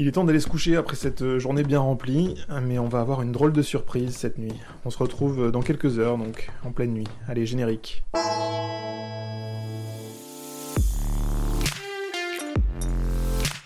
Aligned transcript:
Il 0.00 0.08
est 0.08 0.12
temps 0.12 0.24
d'aller 0.24 0.40
se 0.40 0.48
coucher 0.48 0.76
après 0.76 0.96
cette 0.96 1.20
euh, 1.20 1.38
journée 1.38 1.62
bien 1.62 1.80
remplie, 1.80 2.34
mais 2.62 2.78
on 2.78 2.88
va 2.88 3.00
avoir 3.00 3.20
une 3.20 3.32
drôle 3.32 3.52
de 3.52 3.60
surprise 3.60 4.16
cette 4.16 4.38
nuit. 4.38 4.54
On 4.86 4.90
se 4.90 4.96
retrouve 4.96 5.48
euh, 5.48 5.50
dans 5.50 5.60
quelques 5.60 5.98
heures, 5.98 6.16
donc 6.16 6.50
en 6.64 6.72
pleine 6.72 6.94
nuit. 6.94 7.06
Allez, 7.28 7.44
générique. 7.44 8.02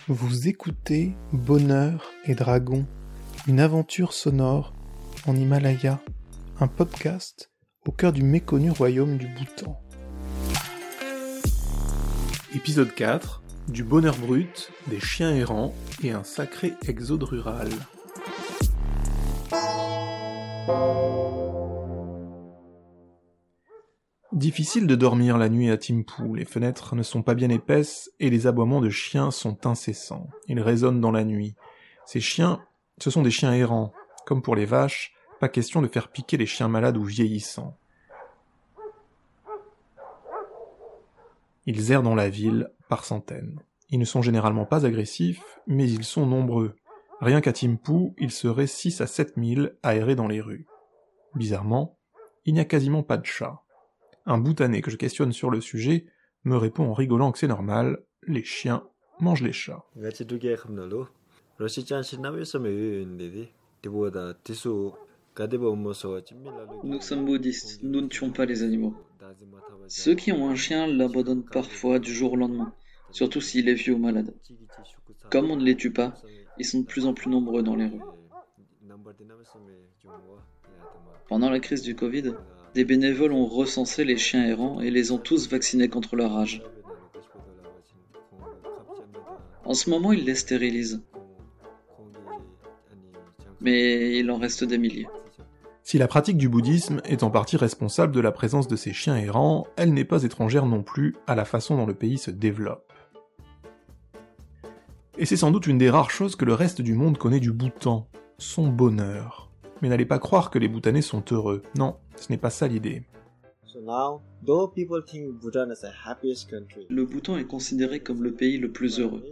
Vous 0.09 0.49
écoutez 0.49 1.13
Bonheur 1.31 2.11
et 2.25 2.35
Dragon, 2.35 2.85
une 3.47 3.61
aventure 3.61 4.11
sonore 4.11 4.73
en 5.27 5.37
Himalaya, 5.37 6.01
un 6.59 6.67
podcast 6.67 7.49
au 7.87 7.93
cœur 7.93 8.11
du 8.11 8.23
méconnu 8.23 8.71
royaume 8.71 9.15
du 9.15 9.27
Bhoutan. 9.27 9.81
Épisode 12.53 12.93
4 12.93 13.44
Du 13.67 13.83
bonheur 13.83 14.15
brut, 14.17 14.71
des 14.87 14.99
chiens 14.99 15.35
errants 15.35 15.73
et 16.03 16.11
un 16.11 16.23
sacré 16.23 16.73
exode 16.87 17.23
rural. 17.23 17.67
Difficile 24.31 24.85
de 24.85 24.95
dormir 24.95 25.39
la 25.39 25.49
nuit 25.49 25.71
à 25.71 25.77
Timpu, 25.77 26.35
les 26.35 26.45
fenêtres 26.45 26.95
ne 26.95 27.01
sont 27.01 27.23
pas 27.23 27.33
bien 27.33 27.49
épaisses 27.49 28.11
et 28.19 28.29
les 28.29 28.45
aboiements 28.45 28.81
de 28.81 28.89
chiens 28.89 29.31
sont 29.31 29.65
incessants. 29.65 30.29
Ils 30.47 30.59
résonnent 30.59 31.01
dans 31.01 31.11
la 31.11 31.23
nuit. 31.23 31.55
Ces 32.05 32.19
chiens, 32.19 32.61
ce 32.99 33.09
sont 33.09 33.23
des 33.23 33.31
chiens 33.31 33.53
errants. 33.53 33.93
Comme 34.27 34.43
pour 34.43 34.55
les 34.55 34.65
vaches, 34.65 35.13
pas 35.39 35.49
question 35.49 35.81
de 35.81 35.87
faire 35.87 36.09
piquer 36.09 36.37
les 36.37 36.45
chiens 36.45 36.67
malades 36.67 36.97
ou 36.97 37.03
vieillissants. 37.03 37.77
Ils 41.65 41.91
errent 41.91 42.03
dans 42.03 42.15
la 42.15 42.29
ville 42.29 42.71
par 42.89 43.05
centaines. 43.05 43.59
Ils 43.89 43.99
ne 43.99 44.05
sont 44.05 44.21
généralement 44.21 44.65
pas 44.65 44.85
agressifs, 44.85 45.59
mais 45.67 45.89
ils 45.89 46.03
sont 46.03 46.25
nombreux. 46.25 46.75
Rien 47.21 47.41
qu'à 47.41 47.53
Timpu, 47.53 48.13
ils 48.17 48.31
seraient 48.31 48.67
6 48.67 49.01
à 49.01 49.07
7 49.07 49.33
000 49.37 49.67
à 49.83 49.95
errer 49.95 50.15
dans 50.15 50.27
les 50.27 50.41
rues. 50.41 50.67
Bizarrement, 51.33 51.97
il 52.45 52.53
n'y 52.53 52.59
a 52.59 52.65
quasiment 52.65 53.03
pas 53.03 53.17
de 53.17 53.25
chats. 53.25 53.61
Un 54.25 54.37
boutanais 54.37 54.81
que 54.81 54.91
je 54.91 54.97
questionne 54.97 55.31
sur 55.31 55.49
le 55.49 55.61
sujet 55.61 56.05
me 56.43 56.57
répond 56.57 56.85
en 56.85 56.93
rigolant 56.93 57.31
que 57.31 57.39
c'est 57.39 57.47
normal, 57.47 58.03
les 58.27 58.43
chiens 58.43 58.87
mangent 59.19 59.43
les 59.43 59.53
chats. 59.53 59.85
Nous 65.37 67.01
sommes 67.01 67.25
bouddhistes, 67.25 67.83
nous 67.83 68.01
ne 68.01 68.07
tuons 68.07 68.31
pas 68.31 68.45
les 68.45 68.63
animaux. 68.63 68.95
Ceux 69.87 70.15
qui 70.15 70.31
ont 70.31 70.47
un 70.49 70.55
chien 70.55 70.87
l'abandonnent 70.87 71.43
parfois 71.43 71.99
du 71.99 72.13
jour 72.13 72.33
au 72.33 72.35
lendemain, 72.37 72.73
surtout 73.11 73.41
s'il 73.41 73.67
est 73.67 73.73
vieux 73.73 73.95
ou 73.95 73.97
malade. 73.97 74.33
Comme 75.29 75.51
on 75.51 75.57
ne 75.57 75.63
les 75.63 75.75
tue 75.75 75.91
pas, 75.91 76.13
ils 76.57 76.65
sont 76.65 76.79
de 76.79 76.85
plus 76.85 77.05
en 77.05 77.13
plus 77.13 77.29
nombreux 77.29 77.63
dans 77.63 77.75
les 77.75 77.87
rues. 77.87 78.01
Pendant 81.27 81.49
la 81.49 81.59
crise 81.59 81.81
du 81.81 81.95
Covid, 81.95 82.33
des 82.73 82.85
bénévoles 82.85 83.33
ont 83.33 83.45
recensé 83.45 84.05
les 84.05 84.17
chiens 84.17 84.45
errants 84.45 84.79
et 84.79 84.89
les 84.89 85.11
ont 85.11 85.17
tous 85.17 85.49
vaccinés 85.49 85.89
contre 85.89 86.15
leur 86.15 86.31
rage. 86.31 86.63
En 89.65 89.73
ce 89.73 89.89
moment, 89.89 90.13
ils 90.13 90.23
les 90.23 90.35
stérilisent. 90.35 91.01
Mais 93.59 94.17
il 94.19 94.29
en 94.31 94.37
reste 94.37 94.63
des 94.63 94.77
milliers. 94.77 95.07
Si 95.87 95.99
la 95.99 96.07
pratique 96.07 96.37
du 96.37 96.49
bouddhisme 96.49 96.99
est 97.05 97.21
en 97.21 97.29
partie 97.29 97.57
responsable 97.57 98.11
de 98.11 98.19
la 98.19 98.31
présence 98.31 98.67
de 98.67 98.75
ces 98.75 98.91
chiens 98.91 99.17
errants, 99.17 99.67
elle 99.75 99.93
n'est 99.93 100.03
pas 100.03 100.23
étrangère 100.23 100.65
non 100.65 100.81
plus 100.81 101.15
à 101.27 101.35
la 101.35 101.45
façon 101.45 101.77
dont 101.77 101.85
le 101.85 101.93
pays 101.93 102.17
se 102.17 102.31
développe. 102.31 102.91
Et 105.19 105.27
c'est 105.27 105.37
sans 105.37 105.51
doute 105.51 105.67
une 105.67 105.77
des 105.77 105.91
rares 105.91 106.09
choses 106.09 106.35
que 106.35 106.43
le 106.43 106.55
reste 106.55 106.81
du 106.81 106.95
monde 106.95 107.19
connaît 107.19 107.39
du 107.39 107.51
Bhoutan, 107.51 108.07
son 108.39 108.67
bonheur. 108.67 109.51
Mais 109.83 109.89
n'allez 109.89 110.07
pas 110.07 110.17
croire 110.17 110.49
que 110.49 110.57
les 110.57 110.67
Bhoutanais 110.67 111.03
sont 111.03 111.23
heureux, 111.31 111.61
non, 111.77 111.97
ce 112.15 112.31
n'est 112.31 112.39
pas 112.39 112.49
ça 112.49 112.67
l'idée. 112.67 113.03
Le 116.89 117.05
Bhoutan 117.05 117.37
est 117.37 117.45
considéré 117.45 117.99
comme 117.99 118.23
le 118.23 118.33
pays 118.33 118.57
le 118.57 118.71
plus 118.71 118.99
heureux. 118.99 119.23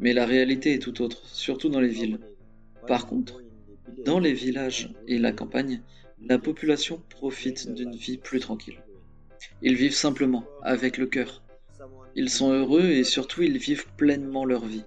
Mais 0.00 0.12
la 0.12 0.26
réalité 0.26 0.74
est 0.74 0.80
tout 0.80 1.00
autre, 1.00 1.24
surtout 1.24 1.70
dans 1.70 1.80
les 1.80 1.88
villes. 1.88 2.20
Par 2.86 3.06
contre, 3.06 3.40
dans 4.04 4.18
les 4.18 4.32
villages 4.32 4.92
et 5.06 5.18
la 5.18 5.32
campagne, 5.32 5.82
la 6.26 6.38
population 6.38 7.00
profite 7.08 7.72
d'une 7.72 7.94
vie 7.94 8.18
plus 8.18 8.40
tranquille. 8.40 8.82
Ils 9.62 9.76
vivent 9.76 9.94
simplement, 9.94 10.44
avec 10.62 10.98
le 10.98 11.06
cœur. 11.06 11.42
Ils 12.14 12.30
sont 12.30 12.52
heureux 12.52 12.86
et 12.86 13.04
surtout 13.04 13.42
ils 13.42 13.58
vivent 13.58 13.86
pleinement 13.96 14.44
leur 14.44 14.64
vie. 14.64 14.84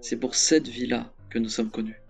C'est 0.00 0.16
pour 0.16 0.34
cette 0.34 0.68
vie-là 0.68 1.12
que 1.30 1.38
nous 1.38 1.48
sommes 1.48 1.70
connus. 1.70 2.00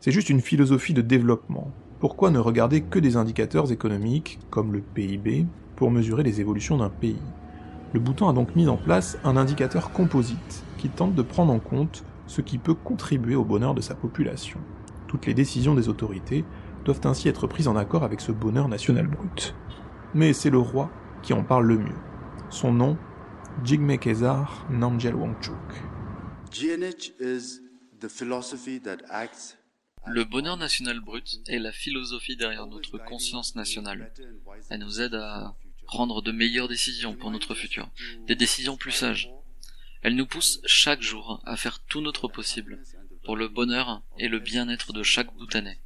C'est 0.00 0.12
juste 0.12 0.30
une 0.30 0.40
philosophie 0.40 0.94
de 0.94 1.00
développement. 1.00 1.70
Pourquoi 2.00 2.30
ne 2.30 2.38
regarder 2.38 2.82
que 2.82 2.98
des 2.98 3.16
indicateurs 3.16 3.72
économiques, 3.72 4.38
comme 4.50 4.72
le 4.72 4.80
PIB, 4.80 5.46
pour 5.76 5.90
mesurer 5.90 6.22
les 6.22 6.40
évolutions 6.40 6.76
d'un 6.76 6.90
pays? 6.90 7.22
Le 7.94 8.00
Bhoutan 8.00 8.28
a 8.28 8.32
donc 8.32 8.56
mis 8.56 8.68
en 8.68 8.76
place 8.76 9.18
un 9.24 9.36
indicateur 9.36 9.92
composite 9.92 10.64
qui 10.78 10.88
tente 10.88 11.14
de 11.14 11.22
prendre 11.22 11.52
en 11.52 11.60
compte 11.60 12.04
ce 12.26 12.40
qui 12.40 12.58
peut 12.58 12.74
contribuer 12.74 13.34
au 13.34 13.44
bonheur 13.44 13.74
de 13.74 13.80
sa 13.80 13.94
population. 13.94 14.60
Toutes 15.08 15.26
les 15.26 15.34
décisions 15.34 15.74
des 15.74 15.88
autorités 15.88 16.44
doivent 16.84 17.00
ainsi 17.04 17.28
être 17.28 17.46
prises 17.46 17.68
en 17.68 17.76
accord 17.76 18.02
avec 18.02 18.20
ce 18.20 18.32
bonheur 18.32 18.68
national 18.68 19.06
brut. 19.06 19.54
Mais 20.14 20.32
c'est 20.32 20.50
le 20.50 20.58
roi 20.58 20.90
qui 21.22 21.32
en 21.32 21.42
parle 21.42 21.66
le 21.66 21.78
mieux. 21.78 21.96
Son 22.50 22.72
nom, 22.72 22.96
Jigme 23.62 23.96
Kesar 23.96 24.66
Namgyel 24.70 25.14
Wangchuk. 25.14 25.54
Le 30.06 30.24
bonheur 30.24 30.56
national 30.56 31.00
brut 31.00 31.40
est 31.46 31.58
la 31.58 31.72
philosophie 31.72 32.36
derrière 32.36 32.66
notre 32.66 32.98
conscience 32.98 33.54
nationale. 33.54 34.12
Elle 34.68 34.80
nous 34.80 35.00
aide 35.00 35.14
à 35.14 35.54
prendre 35.86 36.22
de 36.22 36.32
meilleures 36.32 36.68
décisions 36.68 37.14
pour 37.14 37.30
notre 37.30 37.54
futur, 37.54 37.88
des 38.26 38.34
décisions 38.34 38.76
plus 38.76 38.92
sages, 38.92 39.30
elle 40.04 40.16
nous 40.16 40.26
pousse 40.26 40.60
chaque 40.66 41.00
jour 41.00 41.40
à 41.46 41.56
faire 41.56 41.80
tout 41.80 42.02
notre 42.02 42.28
possible 42.28 42.78
pour 43.24 43.36
le 43.36 43.48
bonheur 43.48 44.02
et 44.18 44.28
le 44.28 44.38
bien-être 44.38 44.92
de 44.92 45.02
chaque 45.02 45.34
Bhoutanais. 45.34 45.80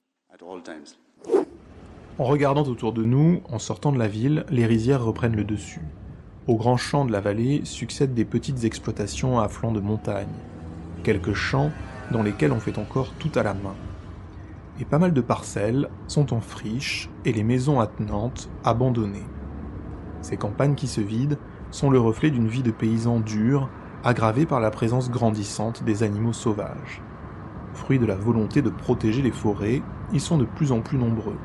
En 2.19 2.25
regardant 2.25 2.65
autour 2.65 2.93
de 2.93 3.05
nous, 3.05 3.41
en 3.49 3.61
sortant 3.61 3.93
de 3.93 3.99
la 3.99 4.09
ville, 4.09 4.45
les 4.51 4.67
rizières 4.67 5.05
reprennent 5.05 5.37
le 5.37 5.45
dessus. 5.45 5.83
Aux 6.49 6.57
grands 6.57 6.77
champs 6.77 7.05
de 7.05 7.13
la 7.13 7.21
vallée 7.21 7.65
succèdent 7.65 8.15
des 8.15 8.25
petites 8.25 8.65
exploitations 8.65 9.39
à 9.39 9.49
flanc 9.49 9.71
de 9.71 9.79
montagne. 9.79 10.27
Quelques 11.05 11.35
champs 11.35 11.71
dans 12.11 12.25
lesquels 12.25 12.53
on 12.53 12.59
fait 12.59 12.79
encore 12.79 13.13
tout 13.21 13.31
à 13.37 13.45
la 13.45 13.55
main. 13.55 13.77
Et 14.81 14.85
pas 14.85 14.99
mal 14.99 15.13
de 15.13 15.21
parcelles 15.21 15.89
sont 16.09 16.33
en 16.33 16.41
friche 16.41 17.09
et 17.25 17.33
les 17.33 17.45
maisons 17.45 17.79
attenantes 17.79 18.51
abandonnées. 18.65 19.27
Ces 20.23 20.37
campagnes 20.37 20.75
qui 20.75 20.89
se 20.89 21.01
vident 21.01 21.37
sont 21.71 21.91
le 21.91 22.01
reflet 22.01 22.33
d'une 22.33 22.49
vie 22.49 22.65
de 22.65 22.73
paysans 22.73 23.21
durs 23.21 23.69
aggravé 24.05 24.47
par 24.47 24.61
la 24.61 24.71
présence 24.71 25.11
grandissante 25.11 25.83
des 25.83 26.03
animaux 26.03 26.33
sauvages. 26.33 27.03
Fruit 27.75 27.99
de 27.99 28.07
la 28.07 28.15
volonté 28.15 28.63
de 28.63 28.71
protéger 28.71 29.23
les 29.23 29.31
forêts, 29.31 29.83
ils 30.13 30.21
sont 30.21 30.39
de 30.39 30.45
plus 30.45 30.73
en 30.73 30.81
plus 30.81 30.99
nombreux. 30.99 31.39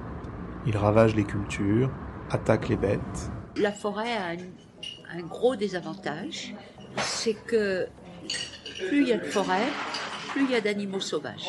Ils 0.66 0.78
ravagent 0.78 1.16
les 1.16 1.24
cultures, 1.24 1.90
attaquent 2.30 2.70
les 2.70 2.78
bêtes. 2.78 3.32
La 3.58 3.72
forêt 3.72 4.16
a 4.16 4.32
un, 5.16 5.22
gros 5.22 5.56
désavantage, 5.56 6.56
c'est 6.98 7.34
que 7.34 7.88
plus 8.88 9.02
il 9.02 9.08
y 9.10 9.14
a 9.14 9.18
de 9.18 9.26
forêt, 9.26 9.68
plus 10.30 10.44
il 10.44 10.52
y 10.52 10.56
a 10.56 10.62
d'animaux 10.62 11.00
sauvages. 11.00 11.48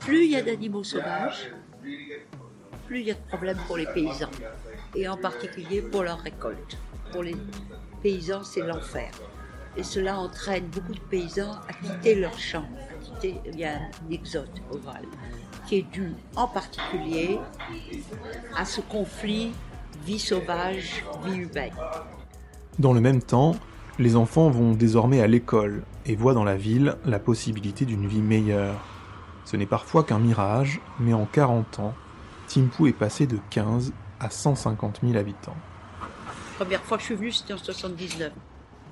Plus 0.00 0.24
il 0.24 0.32
y 0.32 0.36
a 0.36 0.42
d'animaux 0.42 0.84
sauvages, 0.84 1.50
plus 2.86 3.00
il 3.00 3.06
y 3.06 3.10
a 3.10 3.14
de 3.14 3.28
problèmes 3.28 3.58
pour 3.66 3.76
les 3.76 3.86
paysans, 3.86 4.30
et 4.94 5.08
en 5.08 5.16
particulier 5.16 5.82
pour 5.82 6.02
leur 6.02 6.18
récolte. 6.18 6.76
Pour 7.12 7.22
les 7.22 7.36
paysans, 8.02 8.44
c'est 8.44 8.60
l'enfer. 8.60 9.10
Et 9.78 9.84
cela 9.84 10.18
entraîne 10.18 10.66
beaucoup 10.66 10.92
de 10.92 11.00
paysans 11.08 11.52
à 11.68 11.72
quitter 11.72 12.16
leur 12.16 12.36
champ, 12.36 12.64
à 12.90 12.94
quitter, 13.00 13.40
il 13.46 13.60
y 13.60 13.64
a 13.64 13.76
un 13.76 14.10
exode 14.10 14.50
oral, 14.72 15.04
qui 15.68 15.76
est 15.76 15.90
dû 15.92 16.14
en 16.34 16.48
particulier 16.48 17.38
à 18.56 18.64
ce 18.64 18.80
conflit 18.80 19.52
vie 20.04 20.18
sauvage, 20.18 21.04
vie 21.24 21.36
humaine. 21.36 21.72
Dans 22.80 22.92
le 22.92 23.00
même 23.00 23.22
temps, 23.22 23.54
les 24.00 24.16
enfants 24.16 24.50
vont 24.50 24.72
désormais 24.72 25.20
à 25.20 25.28
l'école 25.28 25.84
et 26.06 26.16
voient 26.16 26.34
dans 26.34 26.44
la 26.44 26.56
ville 26.56 26.96
la 27.04 27.20
possibilité 27.20 27.84
d'une 27.84 28.08
vie 28.08 28.20
meilleure. 28.20 28.84
Ce 29.44 29.56
n'est 29.56 29.64
parfois 29.64 30.02
qu'un 30.02 30.18
mirage, 30.18 30.80
mais 30.98 31.12
en 31.12 31.24
40 31.24 31.78
ans, 31.78 31.94
Timpu 32.48 32.88
est 32.88 32.92
passé 32.92 33.28
de 33.28 33.38
15 33.50 33.92
à 34.18 34.28
150 34.28 35.00
000 35.04 35.16
habitants. 35.16 35.56
La 36.00 36.64
première 36.64 36.82
fois 36.82 36.96
que 36.96 37.02
je 37.02 37.06
suis 37.06 37.14
venu, 37.14 37.30
c'était 37.30 37.52
en 37.52 37.58
79 37.58 38.32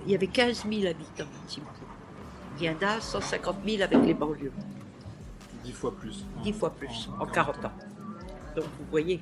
il 0.05 0.13
y 0.13 0.15
avait 0.15 0.27
15 0.27 0.65
000 0.69 0.87
habitants 0.87 1.25
à 1.25 1.49
Timpu. 1.49 1.67
Il 2.59 2.65
y 2.65 2.71
en 2.71 2.77
a 2.81 3.01
150 3.01 3.57
000 3.67 3.83
avec 3.83 3.99
les 4.05 4.15
banlieues. 4.15 4.53
10 5.65 5.73
fois 5.73 5.95
plus. 5.97 6.25
10 6.43 6.53
fois 6.53 6.71
plus, 6.71 7.09
en 7.21 7.27
40 7.27 7.65
ans. 7.65 7.73
Donc 8.55 8.65
vous 8.79 8.87
voyez, 8.91 9.21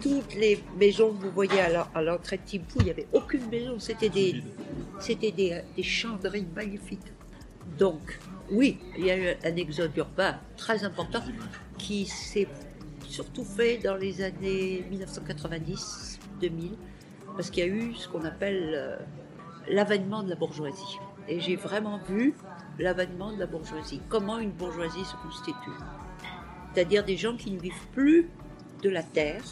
toutes 0.00 0.34
les 0.34 0.62
maisons 0.78 1.12
que 1.12 1.24
vous 1.24 1.30
voyez 1.30 1.60
à 1.60 2.02
l'entrée 2.02 2.38
de 2.38 2.42
Timpu, 2.42 2.76
il 2.76 2.84
n'y 2.84 2.90
avait 2.90 3.06
aucune 3.12 3.46
maison, 3.48 3.78
c'était 3.78 4.08
des, 4.08 4.42
c'était 4.98 5.32
des, 5.32 5.62
des 5.76 6.46
magnifiques. 6.54 7.12
Donc, 7.78 8.18
oui, 8.50 8.78
il 8.96 9.06
y 9.06 9.10
a 9.10 9.16
eu 9.16 9.36
un 9.44 9.56
exode 9.56 9.96
urbain 9.96 10.38
très 10.56 10.84
important 10.84 11.22
qui 11.78 12.06
s'est 12.06 12.48
surtout 13.08 13.44
fait 13.44 13.78
dans 13.78 13.96
les 13.96 14.22
années 14.22 14.84
1990-2000, 14.90 16.70
parce 17.36 17.50
qu'il 17.50 17.66
y 17.66 17.68
a 17.68 17.70
eu 17.70 17.94
ce 17.94 18.08
qu'on 18.08 18.24
appelle 18.24 18.72
euh, 18.74 18.96
l'avènement 19.68 20.22
de 20.22 20.30
la 20.30 20.36
bourgeoisie. 20.36 20.98
Et 21.28 21.40
j'ai 21.40 21.56
vraiment 21.56 21.98
vu 22.08 22.34
l'avènement 22.78 23.32
de 23.32 23.38
la 23.38 23.46
bourgeoisie, 23.46 24.00
comment 24.08 24.38
une 24.38 24.52
bourgeoisie 24.52 25.04
se 25.04 25.16
constitue. 25.16 25.70
C'est-à-dire 26.72 27.04
des 27.04 27.16
gens 27.16 27.36
qui 27.36 27.50
ne 27.50 27.58
vivent 27.58 27.88
plus 27.92 28.28
de 28.82 28.90
la 28.90 29.02
terre. 29.02 29.42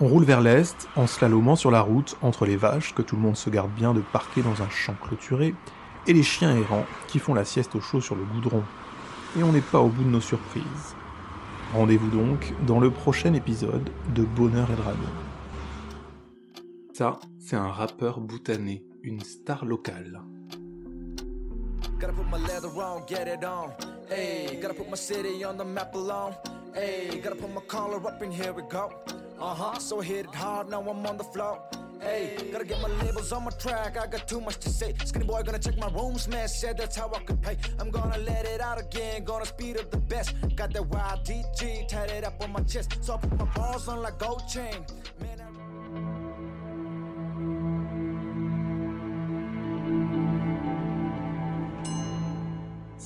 On 0.00 0.08
roule 0.08 0.24
vers 0.24 0.40
l'est, 0.40 0.88
en 0.96 1.06
slalomant 1.06 1.54
sur 1.54 1.70
la 1.70 1.80
route 1.80 2.16
entre 2.22 2.46
les 2.46 2.56
vaches 2.56 2.94
que 2.94 3.02
tout 3.02 3.16
le 3.16 3.22
monde 3.22 3.36
se 3.36 3.50
garde 3.50 3.70
bien 3.72 3.94
de 3.94 4.00
parquer 4.00 4.42
dans 4.42 4.62
un 4.62 4.68
champ 4.70 4.94
clôturé, 5.00 5.54
et 6.06 6.12
les 6.12 6.22
chiens 6.22 6.56
errants 6.56 6.86
qui 7.08 7.18
font 7.18 7.34
la 7.34 7.44
sieste 7.44 7.74
au 7.76 7.80
chaud 7.80 8.00
sur 8.00 8.16
le 8.16 8.24
goudron. 8.24 8.62
Et 9.38 9.42
on 9.42 9.52
n'est 9.52 9.60
pas 9.60 9.80
au 9.80 9.88
bout 9.88 10.04
de 10.04 10.08
nos 10.08 10.20
surprises. 10.20 10.96
Rendez-vous 11.74 12.10
donc 12.10 12.52
dans 12.66 12.80
le 12.80 12.90
prochain 12.90 13.34
épisode 13.34 13.90
de 14.14 14.22
Bonheur 14.22 14.68
et 14.70 14.76
Dragon. 14.76 14.98
Ça, 16.92 17.18
c'est 17.44 17.56
un 17.56 17.70
rappeur 17.70 18.20
boutané, 18.20 18.82
une 19.02 19.20
star 19.20 19.66
locale. 19.66 20.18
Hey. 26.74 27.20
Hey, 32.00 32.36
gotta 32.50 32.64
get 32.64 32.80
my 32.82 32.88
labels 33.02 33.32
on 33.32 33.44
my 33.44 33.50
track, 33.58 33.96
I 33.96 34.06
got 34.06 34.26
too 34.26 34.40
much 34.40 34.58
to 34.58 34.68
say. 34.68 34.94
Skinny 35.04 35.26
boy 35.26 35.42
gonna 35.42 35.58
check 35.58 35.76
my 35.78 35.88
that's 36.74 36.96
how 36.96 37.10
I 37.14 37.20
could 37.20 37.40
pay. 37.42 37.56
I'm 37.78 37.90
gonna 37.90 38.18
let 38.18 38.46
it 38.46 38.60
out 38.60 38.78
again, 38.78 39.24
gonna 39.24 39.46
speed 39.46 39.78
up 39.78 39.90
the 39.90 39.98
best. 39.98 40.34
Got 40.56 40.72
up 42.24 42.42
on 42.42 42.52
my 42.52 42.60
chest, 42.60 43.02
so 43.02 43.16
put 43.18 43.38
my 43.38 43.46
balls 43.54 43.88
on 43.88 44.02
like 44.02 44.18
gold 44.18 44.42
chain. 44.48 44.84